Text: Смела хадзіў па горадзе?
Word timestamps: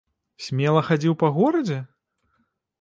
Смела 0.45 0.81
хадзіў 0.87 1.13
па 1.21 1.31
горадзе? 1.37 1.79